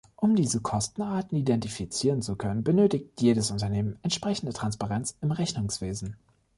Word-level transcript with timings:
Um 0.15 0.35
diese 0.35 0.61
Kostenarten 0.61 1.35
identifizieren 1.37 2.23
zu 2.23 2.35
können, 2.35 2.63
benötigt 2.63 3.21
jedes 3.21 3.51
Unternehmen 3.51 3.99
entsprechende 4.01 4.51
Transparenz 4.51 5.15
im 5.21 5.31
Rechnungswesen. 5.31 6.15